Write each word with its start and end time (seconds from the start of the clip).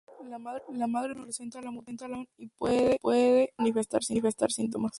La 0.29 0.39
madre 0.39 0.63
normalmente 0.69 1.21
presenta 1.21 1.61
la 1.61 1.69
mutación 1.69 2.27
y 2.37 2.47
puede 2.47 2.97
o 3.03 3.11
no 3.13 3.47
manifestar 3.59 4.51
síntomas. 4.51 4.89